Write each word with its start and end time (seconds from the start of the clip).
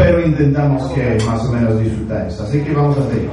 Pero 0.00 0.24
intentamos 0.24 0.92
que 0.92 1.18
más 1.26 1.44
o 1.44 1.52
menos 1.52 1.80
disfrutáis. 1.80 2.40
Así 2.40 2.62
que 2.62 2.72
vamos 2.72 2.96
a 2.98 3.00
hacerlo. 3.00 3.32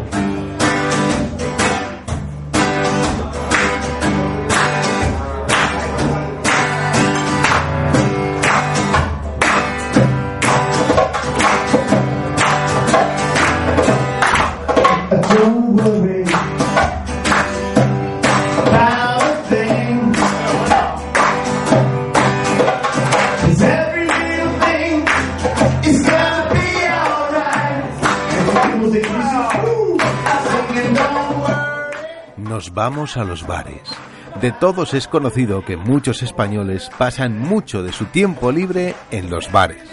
Vamos 32.75 33.15
a 33.17 33.23
los 33.23 33.47
bares. 33.47 33.81
De 34.41 34.51
todos 34.51 34.93
es 34.93 35.07
conocido 35.07 35.63
que 35.63 35.77
muchos 35.77 36.21
españoles 36.21 36.91
pasan 36.97 37.39
mucho 37.39 37.81
de 37.81 37.93
su 37.93 38.05
tiempo 38.05 38.51
libre 38.51 38.93
en 39.11 39.29
los 39.29 39.51
bares. 39.51 39.89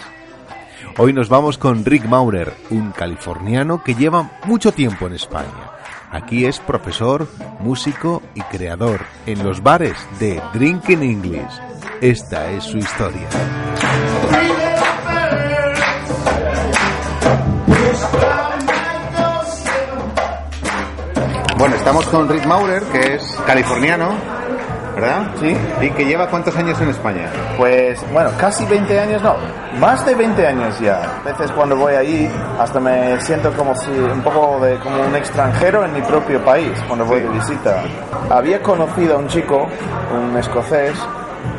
Hoy 0.98 1.12
nos 1.12 1.28
vamos 1.28 1.56
con 1.56 1.84
Rick 1.84 2.04
Maurer, 2.06 2.52
un 2.70 2.90
californiano 2.90 3.82
que 3.82 3.94
lleva 3.94 4.32
mucho 4.44 4.72
tiempo 4.72 5.06
en 5.06 5.14
España. 5.14 5.70
Aquí 6.10 6.44
es 6.44 6.58
profesor, 6.58 7.28
músico 7.60 8.20
y 8.34 8.42
creador 8.42 9.00
en 9.24 9.42
los 9.44 9.62
bares 9.62 9.96
de 10.18 10.42
Drinking 10.52 11.02
English. 11.02 11.60
Esta 12.02 12.50
es 12.50 12.64
su 12.64 12.78
historia. 12.78 13.28
Bueno, 21.62 21.76
estamos 21.76 22.04
con 22.08 22.28
Rick 22.28 22.44
Maurer, 22.44 22.82
que 22.90 23.14
es 23.14 23.38
californiano, 23.46 24.08
¿verdad? 24.96 25.28
Sí. 25.38 25.56
¿Y 25.80 25.90
que 25.90 26.04
lleva 26.04 26.26
cuántos 26.28 26.56
años 26.56 26.80
en 26.80 26.88
España? 26.88 27.28
Pues 27.56 28.04
bueno, 28.12 28.30
casi 28.36 28.64
20 28.66 28.98
años, 28.98 29.22
no, 29.22 29.36
más 29.78 30.04
de 30.04 30.12
20 30.16 30.44
años 30.44 30.80
ya. 30.80 31.20
A 31.20 31.22
veces 31.24 31.52
cuando 31.52 31.76
voy 31.76 31.94
ahí 31.94 32.28
hasta 32.58 32.80
me 32.80 33.20
siento 33.20 33.52
como 33.52 33.76
si 33.76 33.90
un 33.92 34.22
poco 34.22 34.58
de 34.64 34.76
como 34.80 35.02
un 35.04 35.14
extranjero 35.14 35.84
en 35.84 35.92
mi 35.92 36.00
propio 36.02 36.44
país 36.44 36.72
cuando 36.88 37.04
voy 37.04 37.20
de 37.20 37.28
visita. 37.28 37.76
Había 38.28 38.60
conocido 38.60 39.14
a 39.14 39.18
un 39.18 39.28
chico, 39.28 39.68
un 40.12 40.36
escocés, 40.36 40.94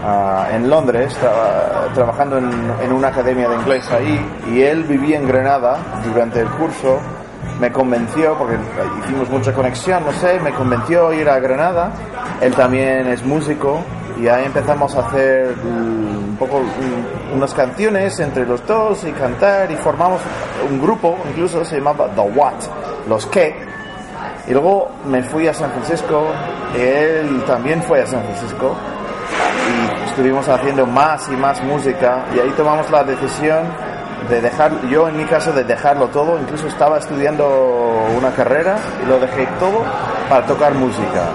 ah, 0.04 0.50
en 0.52 0.70
Londres, 0.70 1.16
traba- 1.16 1.88
trabajando 1.94 2.40
en, 2.40 2.52
en 2.81 2.92
una 2.92 3.08
academia 3.08 3.48
de 3.48 3.56
inglés 3.56 3.90
ahí, 3.90 4.20
y 4.52 4.64
él 4.64 4.84
vivía 4.84 5.18
en 5.18 5.30
Granada 5.30 5.78
durante 6.04 6.42
el 6.42 6.48
curso. 6.50 7.00
Me 7.60 7.72
convenció, 7.72 8.36
porque 8.38 8.58
hicimos 9.04 9.30
mucha 9.30 9.54
conexión, 9.54 10.04
no 10.06 10.12
sé, 10.14 10.40
me 10.40 10.52
convenció 10.52 11.14
ir 11.14 11.30
a 11.30 11.40
Granada. 11.40 11.92
Él 12.42 12.54
también 12.54 13.08
es 13.08 13.24
músico 13.24 13.80
y 14.20 14.28
ahí 14.28 14.46
empezamos 14.46 14.96
a 14.96 15.08
hacer 15.08 15.56
un 15.64 16.36
poco 16.38 16.62
unas 17.34 17.53
canciones 17.53 18.20
entre 18.20 18.46
los 18.46 18.66
dos 18.66 19.03
y 19.06 19.12
cantar 19.12 19.72
y 19.72 19.76
formamos 19.76 20.22
un 20.70 20.82
grupo, 20.82 21.18
incluso 21.30 21.64
se 21.64 21.78
llamaba 21.78 22.09
The 22.14 22.22
What, 22.22 22.53
los 23.08 23.26
que. 23.28 23.56
Y 24.48 24.52
luego 24.52 24.90
me 25.06 25.24
fui 25.24 25.48
a 25.48 25.53
San 25.53 25.72
Francisco, 25.72 26.28
él 26.76 27.44
también 27.46 27.82
fue 27.82 28.02
a 28.02 28.06
San 28.06 28.24
Francisco 28.24 28.76
y 29.70 30.09
estuvimos 30.09 30.48
haciendo 30.50 30.86
más 30.86 31.30
y 31.30 31.36
más 31.36 31.64
música 31.64 32.26
y 32.36 32.40
ahí 32.40 32.50
tomamos 32.58 32.90
la 32.92 33.03
decisión 33.03 33.66
de 34.29 34.41
dejar, 34.41 34.72
yo 34.89 35.07
en 35.07 35.17
mi 35.17 35.25
caso 35.25 35.51
de 35.51 35.63
dejarlo 35.63 36.07
todo, 36.07 36.39
incluso 36.39 36.67
estaba 36.67 36.97
estudiando 36.97 38.06
una 38.17 38.31
carrera 38.31 38.78
y 39.03 39.07
lo 39.07 39.19
dejé 39.19 39.47
todo 39.59 39.84
para 40.29 40.45
tocar 40.45 40.73
música. 40.73 41.29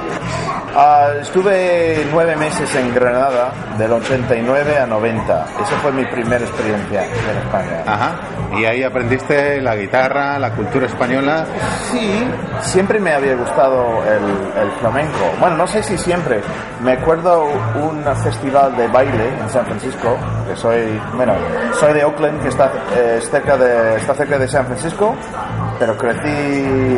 Ah, 0.80 1.08
estuve 1.20 2.06
nueve 2.12 2.36
meses 2.36 2.72
en 2.76 2.94
Granada, 2.94 3.50
del 3.76 3.90
89 3.92 4.78
a 4.78 4.86
90. 4.86 5.46
Esa 5.60 5.76
fue 5.82 5.90
mi 5.90 6.04
primera 6.04 6.44
experiencia 6.44 7.04
en 7.04 7.38
España. 7.38 7.82
Ajá. 7.84 8.20
Y 8.56 8.64
ahí 8.64 8.84
aprendiste 8.84 9.60
la 9.60 9.74
guitarra, 9.74 10.38
la 10.38 10.52
cultura 10.52 10.86
española. 10.86 11.46
Sí, 11.90 12.24
siempre 12.60 13.00
me 13.00 13.12
había 13.12 13.34
gustado 13.34 14.04
el, 14.04 14.62
el 14.62 14.70
flamenco. 14.78 15.18
Bueno, 15.40 15.56
no 15.56 15.66
sé 15.66 15.82
si 15.82 15.98
siempre. 15.98 16.40
Me 16.82 16.92
acuerdo 16.92 17.46
un 17.82 18.04
festival 18.22 18.76
de 18.76 18.86
baile 18.88 19.28
en 19.40 19.50
San 19.50 19.64
Francisco, 19.64 20.16
soy, 20.56 21.00
bueno, 21.16 21.34
soy 21.78 21.92
de 21.94 22.04
Oakland, 22.04 22.42
que 22.42 22.48
está, 22.48 22.70
eh, 22.96 23.20
cerca, 23.30 23.56
de, 23.56 23.96
está 23.96 24.14
cerca 24.14 24.38
de 24.38 24.48
San 24.48 24.66
Francisco, 24.66 25.14
pero 25.78 25.96
crecí 25.96 26.28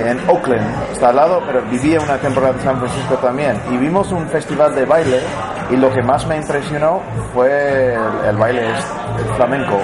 en 0.05 0.19
Oakland, 0.29 0.67
está 0.93 1.11
al 1.11 1.17
lado, 1.17 1.43
pero 1.47 1.63
vivía 1.71 2.01
una 2.01 2.17
temporada 2.19 2.55
en 2.55 2.61
San 2.61 2.79
Francisco 2.79 3.15
también. 3.17 3.61
Y 3.71 3.77
vimos 3.77 4.11
un 4.13 4.27
festival 4.29 4.75
de 4.75 4.85
baile 4.87 5.21
y 5.71 5.77
lo 5.77 5.93
que 5.93 6.03
más 6.03 6.27
me 6.27 6.37
impresionó 6.37 7.01
fue 7.35 7.95
el, 8.29 8.37
baile, 8.37 8.63
flamenco. 9.37 9.79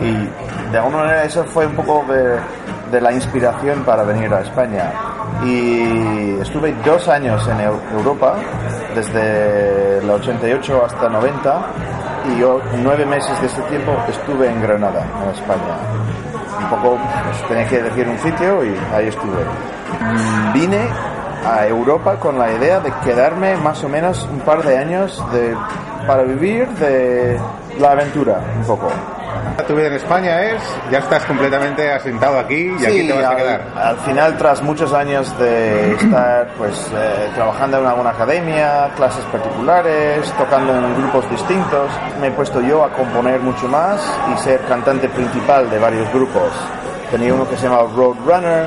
Y 0.00 0.70
de 0.70 0.78
alguna 0.78 0.98
manera 0.98 1.24
eso 1.24 1.44
fue 1.44 1.66
un 1.66 1.74
poco 1.74 2.04
de, 2.12 2.38
de 2.90 3.00
la 3.00 3.12
inspiración 3.12 3.82
para 3.84 4.02
venir 4.02 4.32
a 4.34 4.40
España. 4.40 4.90
Y 5.44 6.38
estuve 6.40 6.74
dos 6.84 7.08
años 7.08 7.46
en 7.48 7.58
Eu- 7.58 7.80
Europa, 7.96 8.34
desde 8.94 9.98
el 9.98 10.10
88 10.10 10.82
hasta 10.86 11.08
90, 11.08 11.60
y 12.26 12.38
yo 12.38 12.60
nueve 12.82 13.04
meses 13.06 13.38
de 13.40 13.46
ese 13.46 13.62
tiempo 13.62 13.92
estuve 14.08 14.48
en 14.50 14.60
Granada, 14.62 15.04
en 15.22 15.30
España. 15.30 15.76
Un 16.60 16.68
poco, 16.70 16.98
pues, 17.24 17.48
tenía 17.48 17.68
que 17.68 17.78
elegir 17.78 18.08
un 18.08 18.18
sitio 18.18 18.64
y 18.64 18.74
ahí 18.94 19.08
estuve. 19.08 19.44
Mm, 20.00 20.52
Vine 20.52 20.88
a 21.46 21.66
Europa 21.66 22.16
con 22.16 22.38
la 22.38 22.50
idea 22.52 22.80
de 22.80 22.90
quedarme 23.04 23.56
más 23.58 23.82
o 23.84 23.88
menos 23.88 24.26
un 24.32 24.40
par 24.40 24.62
de 24.62 24.78
años 24.78 25.22
de, 25.32 25.54
para 26.06 26.22
vivir 26.22 26.66
de 26.68 27.38
la 27.78 27.92
aventura, 27.92 28.40
un 28.58 28.64
poco. 28.64 28.88
Tu 29.62 29.74
vida 29.74 29.86
en 29.86 29.94
España 29.94 30.42
es, 30.42 30.62
ya 30.90 30.98
estás 30.98 31.24
completamente 31.24 31.90
asentado 31.90 32.38
aquí 32.38 32.74
y 32.78 32.84
aquí 32.84 33.06
te 33.06 33.12
vas 33.12 33.24
a 33.24 33.30
al, 33.30 33.36
quedar. 33.36 33.62
al 33.76 33.96
final, 33.98 34.36
tras 34.36 34.62
muchos 34.62 34.92
años 34.92 35.38
de 35.38 35.94
estar 35.94 36.48
pues 36.58 36.90
eh, 36.94 37.30
trabajando 37.34 37.78
en 37.78 37.86
alguna 37.86 38.10
academia, 38.10 38.90
clases 38.96 39.24
particulares, 39.26 40.30
tocando 40.36 40.74
en 40.74 40.96
grupos 40.96 41.30
distintos, 41.30 41.88
me 42.20 42.26
he 42.26 42.30
puesto 42.32 42.60
yo 42.60 42.84
a 42.84 42.90
componer 42.90 43.40
mucho 43.40 43.68
más 43.68 44.02
y 44.34 44.38
ser 44.42 44.60
cantante 44.62 45.08
principal 45.08 45.70
de 45.70 45.78
varios 45.78 46.12
grupos. 46.12 46.50
Tenía 47.10 47.32
uno 47.32 47.48
que 47.48 47.56
se 47.56 47.68
llama 47.68 47.82
Roadrunner 47.94 48.66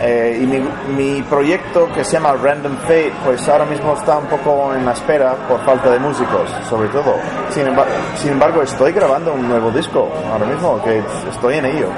eh, 0.00 0.38
y 0.42 0.46
mi, 0.46 0.60
mi 0.96 1.22
proyecto 1.22 1.88
que 1.94 2.04
se 2.04 2.12
llama 2.12 2.34
Random 2.42 2.76
Fate, 2.82 3.12
pues 3.24 3.48
ahora 3.48 3.64
mismo 3.64 3.94
está 3.94 4.18
un 4.18 4.26
poco 4.26 4.74
en 4.74 4.84
la 4.84 4.92
espera 4.92 5.34
por 5.48 5.60
falta 5.64 5.90
de 5.90 5.98
músicos, 5.98 6.50
sobre 6.68 6.88
todo. 6.88 7.14
Sin 7.50 7.66
embargo, 7.66 7.90
sin 8.16 8.32
embargo 8.32 8.62
estoy 8.62 8.92
grabando 8.92 9.32
un 9.32 9.48
nuevo 9.48 9.70
disco 9.70 10.08
ahora 10.32 10.46
mismo, 10.46 10.82
que 10.82 11.02
estoy 11.30 11.54
en 11.58 11.66
ello. 11.66 11.88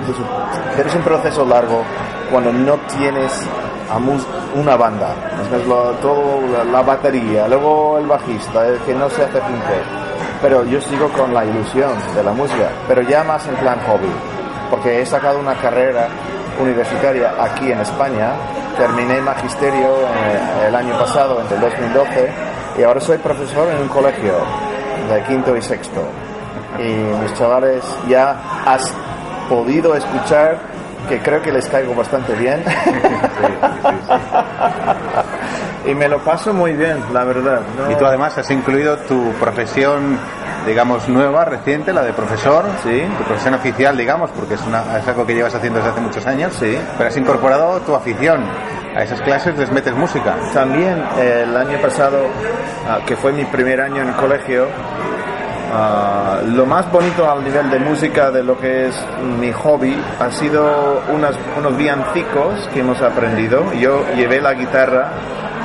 Entonces, 0.00 0.24
pero 0.76 0.88
es 0.88 0.94
un 0.94 1.02
proceso 1.02 1.44
largo 1.46 1.82
cuando 2.30 2.52
no 2.52 2.76
tienes 2.98 3.32
a 3.90 3.98
una 4.58 4.76
banda. 4.76 5.08
Es 5.54 5.66
lo- 5.66 5.90
todo 6.00 6.40
la, 6.52 6.64
la 6.64 6.82
batería, 6.82 7.48
luego 7.48 7.98
el 7.98 8.06
bajista, 8.06 8.66
el 8.66 8.78
que 8.80 8.94
no 8.94 9.08
se 9.10 9.24
hace 9.24 9.40
junto. 9.40 9.66
Pero 10.40 10.64
yo 10.64 10.80
sigo 10.80 11.08
con 11.08 11.34
la 11.34 11.44
ilusión 11.44 11.90
de 12.14 12.22
la 12.22 12.32
música, 12.32 12.68
pero 12.88 13.02
ya 13.02 13.22
más 13.24 13.46
en 13.46 13.54
plan 13.56 13.78
hobby, 13.86 14.08
porque 14.70 15.02
he 15.02 15.06
sacado 15.06 15.38
una 15.38 15.54
carrera 15.54 16.08
universitaria 16.62 17.34
aquí 17.38 17.72
en 17.72 17.80
España, 17.80 18.32
terminé 18.76 19.20
magisterio 19.20 19.88
eh, 19.88 20.68
el 20.68 20.74
año 20.74 20.98
pasado, 20.98 21.40
entre 21.40 21.56
el 21.56 21.62
2012, 21.62 22.30
y 22.78 22.82
ahora 22.82 23.00
soy 23.00 23.18
profesor 23.18 23.68
en 23.68 23.82
un 23.82 23.88
colegio 23.88 24.32
de 25.12 25.22
quinto 25.24 25.56
y 25.56 25.62
sexto. 25.62 26.02
Y 26.78 27.22
mis 27.22 27.34
chavales 27.34 27.84
ya 28.08 28.36
has 28.64 28.94
podido 29.48 29.94
escuchar 29.94 30.58
que 31.08 31.18
creo 31.18 31.42
que 31.42 31.52
les 31.52 31.66
caigo 31.66 31.94
bastante 31.94 32.34
bien. 32.34 32.62
y 35.86 35.94
me 35.94 36.08
lo 36.08 36.18
paso 36.18 36.52
muy 36.52 36.74
bien, 36.74 36.98
la 37.12 37.24
verdad. 37.24 37.62
¿no? 37.76 37.90
Y 37.90 37.96
tú 37.96 38.06
además 38.06 38.38
has 38.38 38.50
incluido 38.50 38.96
tu 38.98 39.32
profesión 39.32 40.18
digamos, 40.66 41.08
nueva, 41.08 41.44
reciente, 41.44 41.92
la 41.92 42.02
de 42.02 42.12
profesor. 42.12 42.64
Sí. 42.82 43.02
Tu 43.18 43.24
profesión 43.24 43.54
oficial, 43.54 43.96
digamos, 43.96 44.30
porque 44.30 44.54
es, 44.54 44.60
una, 44.62 44.98
es 44.98 45.06
algo 45.08 45.26
que 45.26 45.34
llevas 45.34 45.54
haciendo 45.54 45.78
desde 45.78 45.92
hace 45.92 46.00
muchos 46.00 46.26
años. 46.26 46.52
Sí. 46.58 46.78
Pero 46.96 47.08
has 47.08 47.16
incorporado 47.16 47.80
tu 47.80 47.94
afición. 47.94 48.44
A 48.96 49.02
esas 49.04 49.20
clases 49.20 49.56
les 49.56 49.70
metes 49.70 49.94
música. 49.94 50.34
También 50.52 51.02
eh, 51.18 51.44
el 51.48 51.56
año 51.56 51.78
pasado, 51.80 52.18
ah, 52.88 52.98
que 53.06 53.16
fue 53.16 53.32
mi 53.32 53.44
primer 53.44 53.80
año 53.80 54.02
en 54.02 54.08
el 54.08 54.14
colegio, 54.16 54.66
ah, 55.72 56.40
lo 56.44 56.66
más 56.66 56.90
bonito 56.90 57.30
al 57.30 57.44
nivel 57.44 57.70
de 57.70 57.78
música 57.78 58.30
de 58.30 58.42
lo 58.42 58.58
que 58.58 58.88
es 58.88 59.04
mi 59.38 59.52
hobby 59.52 59.96
ha 60.18 60.30
sido 60.32 61.02
unas- 61.14 61.36
unos 61.56 61.76
villancicos 61.76 62.68
que 62.72 62.80
hemos 62.80 63.00
aprendido. 63.00 63.72
Yo 63.74 64.04
llevé 64.16 64.40
la 64.40 64.54
guitarra 64.54 65.08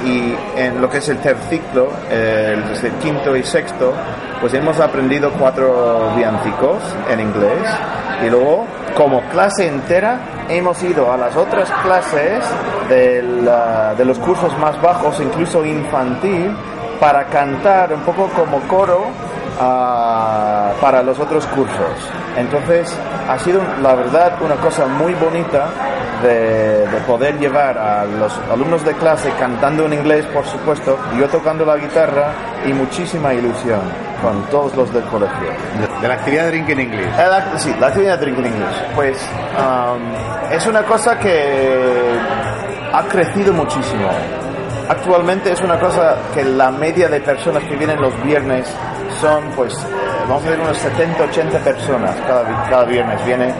y 0.05 0.35
en 0.55 0.81
lo 0.81 0.89
que 0.89 0.99
es 0.99 1.09
el 1.09 1.17
tercer 1.17 1.49
ciclo, 1.49 1.89
eh, 2.09 2.61
desde 2.69 2.89
el 2.89 2.93
quinto 2.95 3.35
y 3.35 3.43
sexto, 3.43 3.93
pues 4.39 4.53
hemos 4.53 4.79
aprendido 4.79 5.31
cuatro 5.31 6.11
villancicos 6.15 6.83
en 7.09 7.19
inglés 7.19 7.67
y 8.25 8.29
luego 8.29 8.65
como 8.95 9.21
clase 9.29 9.67
entera 9.67 10.19
hemos 10.47 10.81
ido 10.83 11.11
a 11.11 11.17
las 11.17 11.35
otras 11.35 11.69
clases 11.83 12.43
del, 12.87 13.47
ah, 13.49 13.93
de 13.97 14.05
los 14.05 14.19
cursos 14.19 14.57
más 14.59 14.79
bajos, 14.81 15.19
incluso 15.19 15.65
infantil, 15.65 16.55
para 16.99 17.25
cantar 17.25 17.93
un 17.93 18.01
poco 18.01 18.29
como 18.29 18.59
coro 18.67 19.05
ah, 19.59 20.71
para 20.79 21.01
los 21.01 21.19
otros 21.19 21.45
cursos. 21.47 22.09
Entonces 22.37 22.95
ha 23.27 23.39
sido 23.39 23.61
la 23.81 23.95
verdad 23.95 24.33
una 24.41 24.55
cosa 24.55 24.85
muy 24.85 25.13
bonita 25.15 25.67
de, 26.25 26.87
de 26.87 26.97
poder 27.07 27.37
llevar 27.39 27.77
a 27.77 28.05
los 28.05 28.33
alumnos 28.51 28.83
de 28.83 28.93
clase 28.93 29.29
cantando 29.39 29.85
en 29.85 29.93
inglés, 29.93 30.25
por 30.27 30.45
supuesto, 30.45 30.97
y 31.15 31.19
yo 31.19 31.27
tocando 31.29 31.65
la 31.65 31.77
guitarra 31.77 32.31
y 32.65 32.73
muchísima 32.73 33.33
ilusión 33.33 33.79
con 34.21 34.43
todos 34.49 34.75
los 34.75 34.93
del 34.93 35.03
colegio. 35.03 35.49
De, 35.79 36.01
de 36.01 36.07
la 36.07 36.13
actividad 36.15 36.47
Drinking 36.47 36.79
English. 36.79 37.05
Eh, 37.05 37.27
la- 37.29 37.59
sí, 37.59 37.73
la 37.79 37.87
actividad 37.87 38.19
Drinking 38.19 38.45
English. 38.45 38.75
Pues 38.95 39.17
um, 39.57 40.51
es 40.51 40.65
una 40.67 40.83
cosa 40.83 41.17
que 41.19 42.17
ha 42.93 43.03
crecido 43.03 43.53
muchísimo. 43.53 44.07
Actualmente 44.89 45.51
es 45.51 45.61
una 45.61 45.79
cosa 45.79 46.15
que 46.33 46.43
la 46.43 46.69
media 46.71 47.07
de 47.07 47.19
personas 47.19 47.63
que 47.63 47.75
vienen 47.75 47.99
los 47.99 48.13
viernes 48.23 48.67
son, 49.19 49.43
pues, 49.55 49.73
eh, 49.73 49.77
vamos 50.27 50.43
a 50.45 50.49
decir, 50.49 50.63
unos 50.63 50.77
70, 50.77 51.23
80 51.23 51.59
personas 51.59 52.15
cada, 52.27 52.43
cada 52.69 52.85
viernes. 52.85 53.25
Viene, 53.25 53.53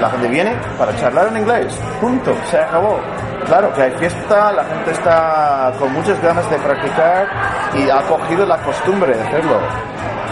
la 0.00 0.10
gente 0.10 0.28
viene 0.28 0.56
para 0.78 0.94
charlar 0.96 1.28
en 1.28 1.38
inglés. 1.38 1.78
Punto, 2.00 2.34
se 2.50 2.58
acabó. 2.58 2.98
Claro 3.46 3.72
que 3.74 3.82
hay 3.82 3.90
fiesta, 3.92 4.52
la 4.52 4.64
gente 4.64 4.90
está 4.90 5.72
con 5.78 5.92
muchas 5.92 6.20
ganas 6.20 6.48
de 6.50 6.56
practicar 6.58 7.28
y 7.76 7.88
ha 7.88 8.02
cogido 8.02 8.44
la 8.44 8.58
costumbre 8.58 9.16
de 9.16 9.22
hacerlo 9.22 9.60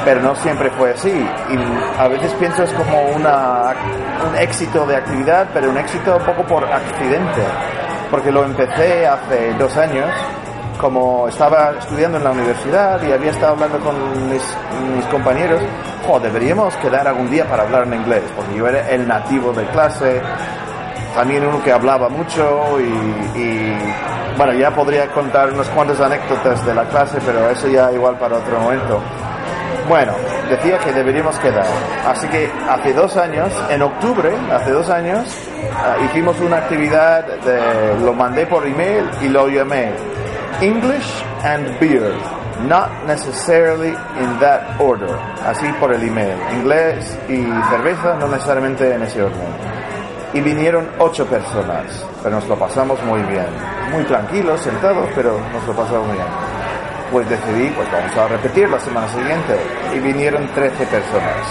pero 0.04 0.20
no 0.20 0.34
siempre 0.36 0.70
fue 0.72 0.90
así. 0.90 1.10
Y 1.10 1.98
a 1.98 2.08
veces 2.08 2.32
pienso 2.34 2.62
es 2.62 2.72
como 2.74 3.00
una, 3.16 3.74
un 4.28 4.36
éxito 4.36 4.86
de 4.86 4.96
actividad, 4.96 5.48
pero 5.54 5.70
un 5.70 5.78
éxito 5.78 6.16
un 6.16 6.24
poco 6.24 6.44
por 6.44 6.64
accidente. 6.64 7.42
Porque 8.10 8.30
lo 8.30 8.44
empecé 8.44 9.06
hace 9.06 9.54
dos 9.54 9.76
años, 9.76 10.10
como 10.78 11.28
estaba 11.28 11.72
estudiando 11.78 12.18
en 12.18 12.24
la 12.24 12.30
universidad 12.30 13.02
y 13.02 13.12
había 13.12 13.30
estado 13.30 13.52
hablando 13.52 13.78
con 13.80 13.94
mis, 14.30 14.42
mis 14.96 15.04
compañeros, 15.06 15.62
"Jo, 16.06 16.20
deberíamos 16.20 16.74
quedar 16.76 17.06
algún 17.06 17.30
día 17.30 17.46
para 17.46 17.62
hablar 17.62 17.84
en 17.84 17.94
inglés, 17.94 18.22
porque 18.36 18.56
yo 18.56 18.66
era 18.66 18.90
el 18.90 19.06
nativo 19.06 19.52
de 19.52 19.64
clase, 19.66 20.20
también 21.14 21.46
uno 21.46 21.62
que 21.62 21.72
hablaba 21.72 22.08
mucho 22.08 22.78
y, 22.80 23.38
y, 23.38 23.78
bueno, 24.36 24.52
ya 24.54 24.70
podría 24.72 25.06
contar 25.12 25.52
unas 25.52 25.68
cuantas 25.68 26.00
anécdotas 26.00 26.64
de 26.66 26.74
la 26.74 26.84
clase, 26.84 27.18
pero 27.24 27.48
eso 27.50 27.68
ya 27.68 27.92
igual 27.92 28.16
para 28.18 28.36
otro 28.36 28.58
momento. 28.58 29.00
Bueno, 29.88 30.12
decía 30.48 30.78
que 30.78 30.92
deberíamos 30.92 31.38
quedar. 31.38 31.66
Así 32.06 32.26
que 32.28 32.50
hace 32.68 32.92
dos 32.94 33.16
años, 33.16 33.52
en 33.70 33.82
octubre, 33.82 34.32
hace 34.52 34.70
dos 34.72 34.88
años, 34.90 35.28
ah, 35.76 35.96
hicimos 36.06 36.40
una 36.40 36.56
actividad, 36.56 37.22
de, 37.24 38.00
lo 38.02 38.12
mandé 38.12 38.46
por 38.46 38.66
email 38.66 39.08
y 39.22 39.28
lo 39.28 39.46
llamé 39.48 39.92
English 40.62 41.06
and 41.42 41.78
Beer. 41.80 42.14
Not 42.68 42.90
necessarily 43.06 43.90
in 43.90 44.38
that 44.40 44.80
order. 44.80 45.18
Así 45.44 45.66
por 45.80 45.92
el 45.92 46.02
email. 46.02 46.36
Inglés 46.56 47.18
y 47.28 47.42
cerveza, 47.68 48.14
no 48.18 48.28
necesariamente 48.28 48.94
en 48.94 49.02
ese 49.02 49.22
orden 49.22 49.74
y 50.34 50.40
vinieron 50.40 50.88
ocho 50.98 51.24
personas, 51.26 52.04
pero 52.22 52.34
nos 52.34 52.48
lo 52.48 52.58
pasamos 52.58 53.00
muy 53.04 53.22
bien, 53.22 53.46
muy 53.92 54.02
tranquilos, 54.02 54.60
sentados, 54.60 55.08
pero 55.14 55.38
nos 55.52 55.64
lo 55.64 55.72
pasamos 55.72 56.08
muy 56.08 56.16
bien. 56.16 56.26
Pues 57.12 57.28
decidí, 57.28 57.68
pues 57.68 57.88
vamos 57.92 58.16
a 58.16 58.28
repetir 58.28 58.68
la 58.68 58.80
semana 58.80 59.08
siguiente 59.08 59.56
y 59.94 60.00
vinieron 60.00 60.48
13 60.48 60.86
personas. 60.86 61.46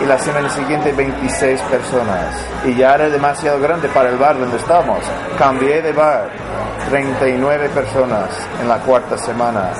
Y 0.00 0.06
la 0.06 0.16
semana 0.18 0.48
siguiente 0.48 0.92
26 0.92 1.60
personas. 1.62 2.46
Y 2.64 2.74
ya 2.76 2.94
era 2.94 3.08
demasiado 3.08 3.60
grande 3.60 3.88
para 3.88 4.08
el 4.08 4.16
bar 4.16 4.38
donde 4.38 4.56
estábamos. 4.56 5.00
Cambié 5.36 5.82
de 5.82 5.92
bar. 5.92 6.30
39 6.90 7.68
personas 7.70 8.28
en 8.60 8.68
la 8.68 8.78
cuarta 8.78 9.16
semana. 9.16 9.70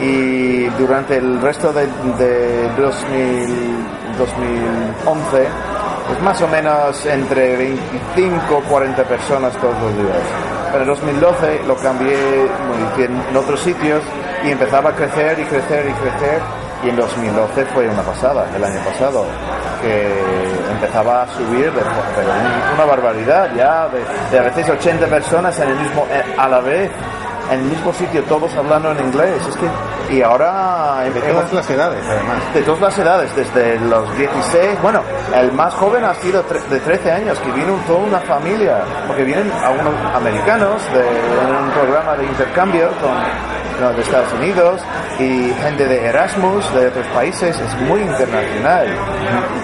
Y 0.00 0.66
durante 0.78 1.16
el 1.16 1.40
resto 1.40 1.72
de, 1.72 1.86
de 2.18 2.68
2000 2.76 4.02
2011 4.18 5.46
pues 6.06 6.22
más 6.22 6.40
o 6.42 6.48
menos 6.48 7.06
entre 7.06 7.56
25 7.56 8.56
o 8.56 8.60
40 8.62 9.04
personas 9.04 9.52
todos 9.54 9.74
los 9.82 9.96
días. 9.96 10.22
En 10.74 10.86
2012 10.86 11.60
lo 11.66 11.76
cambié 11.76 12.16
en 12.98 13.36
otros 13.36 13.60
sitios 13.60 14.02
y 14.44 14.50
empezaba 14.50 14.90
a 14.90 14.94
crecer 14.94 15.38
y 15.38 15.44
crecer 15.44 15.86
y 15.88 15.92
crecer. 15.92 16.40
Y 16.84 16.88
en 16.88 16.96
2012 16.96 17.64
fue 17.66 17.88
una 17.88 18.02
pasada, 18.02 18.44
el 18.56 18.64
año 18.64 18.80
pasado, 18.84 19.24
que 19.80 20.12
empezaba 20.72 21.22
a 21.22 21.28
subir 21.28 21.70
de, 21.72 21.80
de 21.80 22.26
un- 22.28 22.74
una 22.74 22.84
barbaridad 22.84 23.50
ya, 23.56 23.88
de, 23.88 24.02
de 24.32 24.38
a 24.38 24.42
veces 24.42 24.68
80 24.68 25.06
personas 25.06 25.56
en 25.60 25.68
el 25.68 25.76
mismo, 25.76 26.06
eh, 26.10 26.22
a 26.36 26.48
la 26.48 26.58
vez, 26.60 26.90
en 27.52 27.58
el 27.60 27.64
mismo 27.66 27.92
sitio, 27.92 28.22
todos 28.24 28.52
hablando 28.56 28.90
en 28.92 28.98
inglés. 29.00 29.40
Es 29.48 29.56
que, 29.56 30.14
y 30.16 30.22
ahora 30.22 31.02
De 31.04 31.08
hemos- 31.20 31.42
todas 31.42 31.52
las 31.52 31.70
edades, 31.70 32.04
además. 32.04 32.36
de 32.54 32.62
todas 32.62 32.80
las 32.80 32.98
edades, 32.98 33.36
desde 33.36 33.78
los 33.80 34.16
16, 34.16 34.82
bueno, 34.82 35.02
el 35.36 35.52
más 35.52 35.72
joven 35.74 36.04
ha 36.04 36.14
sido 36.14 36.42
de 36.42 36.80
13 36.80 37.12
años, 37.12 37.38
que 37.38 37.50
vino 37.52 37.74
toda 37.86 38.00
una 38.00 38.18
familia, 38.20 38.78
porque 39.06 39.22
vienen 39.22 39.50
algunos 39.52 39.94
americanos 40.16 40.82
de 40.92 41.00
en 41.00 41.56
un 41.64 41.70
programa 41.70 42.16
de 42.16 42.24
intercambio 42.24 42.88
con, 43.00 43.12
de 43.96 44.02
Estados 44.02 44.32
Unidos 44.34 44.80
y 45.18 45.52
gente 45.62 45.86
de 45.86 46.06
Erasmus 46.06 46.72
de 46.74 46.88
otros 46.88 47.06
países, 47.08 47.58
es 47.58 47.80
muy 47.82 48.00
internacional. 48.00 48.86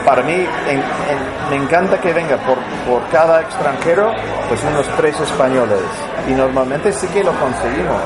Para 0.05 0.23
mí 0.23 0.35
en- 0.69 0.77
en- 0.79 1.39
me 1.51 1.57
encanta 1.57 1.99
que 2.01 2.13
venga 2.13 2.37
por, 2.39 2.59
por 2.87 3.09
cada 3.11 3.41
extranjero, 3.41 4.13
pues 4.49 4.63
unos 4.65 4.87
tres 4.97 5.19
españoles, 5.21 5.81
y 6.29 6.33
normalmente 6.33 6.93
sí 6.93 7.07
que 7.09 7.25
lo 7.25 7.33
conseguimos 7.33 8.03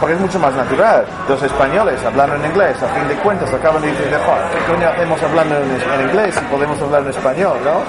porque 0.00 0.14
es 0.14 0.20
mucho 0.20 0.38
más 0.38 0.54
natural. 0.54 1.04
Los 1.28 1.42
españoles 1.42 2.00
hablando 2.06 2.34
en 2.36 2.46
inglés, 2.46 2.74
a 2.82 2.88
fin 2.88 3.06
de 3.06 3.14
cuentas, 3.16 3.52
acaban 3.52 3.82
diciendo, 3.82 4.16
"Joder, 4.24 4.42
¿qué 4.50 4.72
coño 4.72 4.88
hacemos 4.88 5.22
hablando 5.22 5.56
en, 5.56 6.00
en 6.00 6.08
inglés 6.08 6.34
si 6.34 6.40
podemos 6.46 6.80
hablar 6.80 7.02
en 7.02 7.10
español, 7.10 7.58
no? 7.62 7.82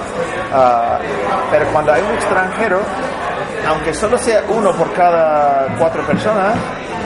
Ah, 0.54 0.98
pero 1.50 1.64
cuando 1.72 1.90
hay 1.94 2.02
un 2.02 2.14
extranjero, 2.14 2.80
aunque 3.66 3.94
solo 3.94 4.18
sea 4.18 4.42
uno 4.48 4.72
por 4.72 4.92
cada 4.92 5.66
cuatro 5.78 6.02
personas, 6.02 6.52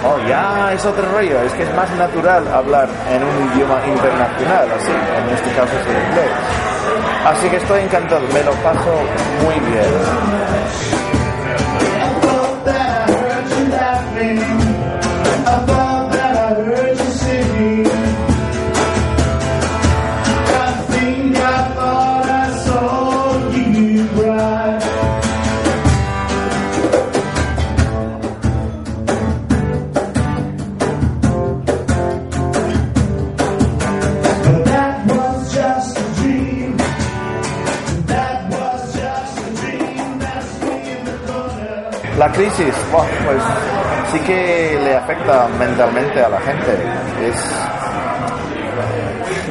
oh, 0.05 0.19
ya 0.29 0.73
es 0.73 0.85
otro 0.85 1.05
rollo, 1.13 1.41
es 1.43 1.53
que 1.53 1.63
es 1.63 1.75
más 1.75 1.91
natural 1.97 2.47
hablar 2.53 2.89
en 3.11 3.23
un 3.23 3.53
idioma 3.53 3.81
internacional, 3.87 4.69
así, 4.77 4.93
en 4.93 5.35
este 5.35 5.51
caso 5.51 5.73
es 5.81 5.87
el 5.87 6.09
inglés. 6.09 6.31
Así 7.27 7.49
que 7.49 7.57
estoy 7.57 7.83
encantado, 7.83 8.21
me 8.33 8.43
lo 8.43 8.53
paso 8.63 8.93
muy 9.43 9.59
bien. 9.71 10.46
Crisis, 42.37 42.75
pues 42.93 43.43
sí 44.13 44.21
que 44.21 44.79
le 44.83 44.95
afecta 44.95 45.49
mentalmente 45.59 46.23
a 46.23 46.29
la 46.29 46.41
gente. 46.41 46.73
Es, 47.25 47.37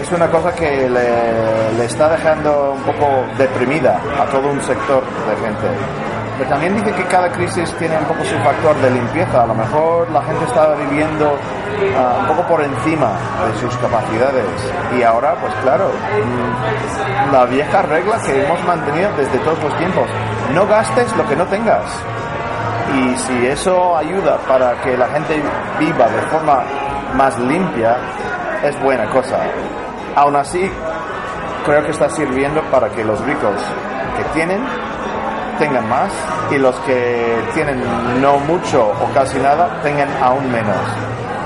es 0.01 0.11
una 0.11 0.29
cosa 0.29 0.53
que 0.53 0.87
le, 0.89 1.73
le 1.77 1.85
está 1.85 2.09
dejando 2.09 2.73
un 2.73 2.83
poco 2.83 3.25
deprimida 3.37 3.99
a 4.19 4.25
todo 4.25 4.49
un 4.51 4.61
sector 4.61 5.03
de 5.03 5.35
gente. 5.45 5.67
Pero 6.37 6.49
también 6.49 6.75
dice 6.75 6.91
que 6.91 7.03
cada 7.05 7.31
crisis 7.31 7.73
tiene 7.79 7.97
un 7.97 8.05
poco 8.05 8.23
su 8.25 8.35
factor 8.39 8.75
de 8.81 8.91
limpieza. 8.91 9.43
A 9.43 9.47
lo 9.47 9.55
mejor 9.55 10.09
la 10.11 10.21
gente 10.23 10.43
estaba 10.45 10.75
viviendo 10.75 11.37
ah, 11.97 12.17
un 12.19 12.27
poco 12.27 12.47
por 12.49 12.61
encima 12.61 13.11
de 13.47 13.59
sus 13.61 13.75
capacidades. 13.77 14.45
Y 14.97 15.03
ahora, 15.03 15.35
pues 15.39 15.53
claro, 15.63 15.89
mm, 15.89 17.31
la 17.31 17.45
vieja 17.45 17.81
regla 17.83 18.21
que 18.21 18.45
hemos 18.45 18.61
mantenido 18.65 19.09
desde 19.17 19.37
todos 19.39 19.63
los 19.63 19.77
tiempos. 19.77 20.07
No 20.53 20.67
gastes 20.67 21.15
lo 21.15 21.25
que 21.25 21.35
no 21.37 21.45
tengas. 21.45 21.85
Y 22.93 23.17
si 23.17 23.47
eso 23.47 23.97
ayuda 23.97 24.37
para 24.47 24.79
que 24.81 24.97
la 24.97 25.07
gente 25.07 25.41
viva 25.79 26.07
de 26.07 26.21
forma 26.23 26.63
más 27.15 27.37
limpia, 27.39 27.97
es 28.63 28.79
buena 28.81 29.09
cosa. 29.09 29.39
Aún 30.15 30.35
así, 30.35 30.69
creo 31.65 31.83
que 31.83 31.91
está 31.91 32.09
sirviendo 32.09 32.61
para 32.71 32.89
que 32.89 33.03
los 33.03 33.19
ricos 33.25 33.55
que 34.17 34.23
tienen 34.33 34.63
tengan 35.57 35.87
más 35.89 36.11
y 36.51 36.57
los 36.57 36.75
que 36.81 37.37
tienen 37.53 37.81
no 38.21 38.37
mucho 38.39 38.87
o 38.87 39.13
casi 39.13 39.37
nada 39.39 39.81
tengan 39.81 40.09
aún 40.21 40.51
menos. 40.51 40.75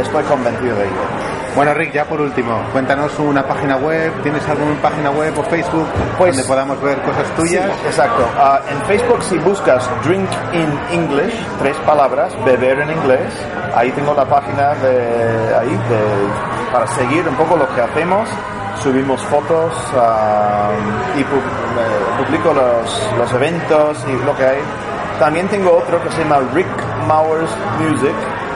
Estoy 0.02 0.24
convencido 0.24 0.76
de 0.76 0.84
ello. 0.84 1.19
Bueno, 1.60 1.74
Rick, 1.74 1.92
ya 1.92 2.06
por 2.06 2.22
último, 2.22 2.58
cuéntanos 2.72 3.20
una 3.20 3.44
página 3.46 3.76
web. 3.76 4.14
¿Tienes 4.24 4.48
alguna 4.48 4.82
página 4.82 5.12
web 5.12 5.38
o 5.38 5.44
Facebook 5.44 5.88
Pues- 6.18 6.34
donde 6.34 6.48
podamos 6.48 6.82
ver 6.82 6.98
cosas 7.02 7.28
tuyas? 7.36 7.66
Sí, 7.66 7.88
exacto. 7.88 8.26
Ah, 8.40 8.62
en 8.72 8.82
Facebook 8.84 9.22
si 9.24 9.38
buscas 9.40 9.84
Drink 10.06 10.30
in 10.54 10.80
English, 10.94 11.34
tres 11.62 11.76
palabras, 11.86 12.32
beber 12.46 12.80
en 12.80 12.92
inglés, 12.92 13.34
ahí 13.76 13.92
tengo 13.92 14.14
la 14.14 14.24
página 14.24 14.74
de 14.76 15.54
ahí 15.60 15.68
de- 15.90 16.72
para 16.72 16.88
seguir 16.88 17.28
un 17.28 17.36
poco 17.36 17.58
lo 17.58 17.68
que 17.76 17.82
hacemos. 17.82 18.30
Subimos 18.82 19.20
fotos 19.24 19.74
ah, 19.98 20.70
y 21.18 21.20
pu- 21.24 21.26
eh, 21.26 22.24
publico 22.24 22.54
los, 22.54 23.10
los 23.18 23.34
eventos 23.34 23.98
y 24.08 24.26
lo 24.26 24.34
que 24.38 24.46
hay. 24.46 24.60
También 25.20 25.46
tengo 25.50 25.74
otro 25.80 26.02
que 26.02 26.10
se 26.12 26.20
llama 26.24 26.38
Rick 26.54 26.68
Mowers 27.06 27.52
Music. 27.82 28.16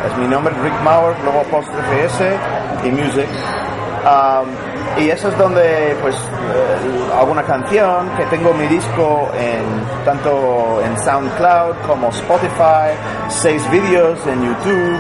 Es 0.09 0.17
mi 0.17 0.27
nombre, 0.27 0.53
Rick 0.63 0.73
Mowers, 0.83 1.17
luego 1.23 1.41
apóstrofe 1.41 2.05
S 2.05 2.37
y 2.85 2.91
Music. 2.91 3.27
Um, 4.05 4.73
y 5.01 5.09
eso 5.09 5.29
es 5.29 5.37
donde, 5.37 5.95
pues, 6.01 6.15
eh, 6.15 7.17
alguna 7.17 7.43
canción, 7.43 8.09
que 8.17 8.25
tengo 8.25 8.53
mi 8.53 8.67
disco 8.67 9.31
en 9.39 9.63
tanto 10.05 10.81
en 10.85 10.97
SoundCloud 10.97 11.75
como 11.87 12.09
Spotify, 12.09 12.93
seis 13.29 13.67
vídeos 13.71 14.19
en 14.27 14.43
YouTube, 14.43 14.97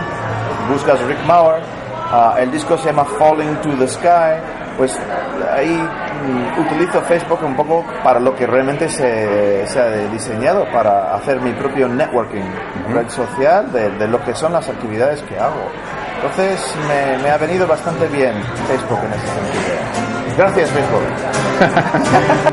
buscas 0.69 0.99
Rick 1.01 1.23
Mauer, 1.27 1.61
ah, 2.11 2.35
el 2.39 2.49
disco 2.51 2.77
se 2.77 2.85
llama 2.85 3.05
Falling 3.05 3.55
to 3.57 3.69
the 3.77 3.87
Sky, 3.87 4.41
pues 4.77 4.97
ahí 5.51 5.77
mm, 5.77 6.61
utilizo 6.61 7.01
Facebook 7.01 7.43
un 7.43 7.55
poco 7.55 7.85
para 8.03 8.19
lo 8.19 8.35
que 8.35 8.47
realmente 8.47 8.89
se, 8.89 9.67
se 9.67 9.79
ha 9.79 9.89
diseñado, 10.07 10.65
para 10.71 11.13
hacer 11.13 11.39
mi 11.39 11.51
propio 11.51 11.87
networking, 11.87 12.45
red 12.89 13.09
social 13.09 13.71
de, 13.71 13.91
de 13.91 14.07
lo 14.07 14.23
que 14.23 14.33
son 14.33 14.53
las 14.53 14.67
actividades 14.69 15.21
que 15.23 15.37
hago. 15.37 15.69
Entonces 16.23 16.75
me, 17.21 17.29
ha 17.29 17.37
venido 17.37 17.67
bastante 17.67 18.07
bien 18.07 18.33
Facebook 18.65 18.99
en 19.03 19.13
ese 19.13 19.27
sentido. 19.27 20.37
Gracias 20.37 20.69
Facebook. 20.69 21.03